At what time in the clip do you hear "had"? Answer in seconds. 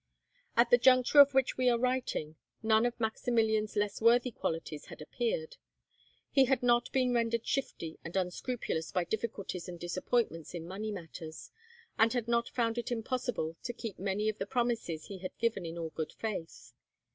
4.85-4.99, 6.45-6.63, 12.13-12.27, 15.19-15.37